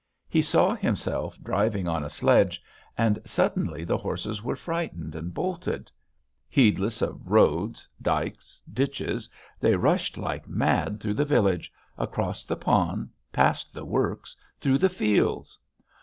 [0.27, 2.63] He saw himself driving on a sledge,
[2.97, 5.91] and suddenly the horses were frightened and bolted....
[6.49, 9.29] Heedless of roads, dikes, ditches
[9.59, 14.89] they rushed like mad through the village, across the pond, past the works, through the
[14.89, 15.59] fields....